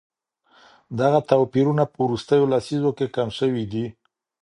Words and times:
دغه 0.99 1.19
توپيرونه 1.29 1.83
په 1.91 1.97
وروستيو 2.05 2.49
لسيزو 2.53 2.91
کي 2.97 3.05
کم 3.15 3.27
سوي 3.39 3.63
دي. 3.71 3.85